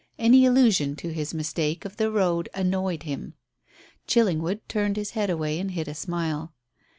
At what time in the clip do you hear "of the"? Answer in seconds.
1.85-2.09